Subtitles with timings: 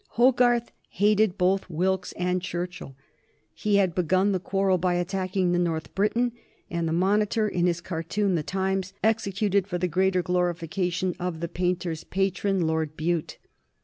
[0.17, 2.95] Hogarth hated both Wilkes and Churchill.
[3.53, 6.31] He had begun the quarrel by attacking the North Briton
[6.71, 11.47] and the Monitor in his cartoon "The Times," executed for the greater glorification of the
[11.47, 13.37] painter's patron, Lord Bute.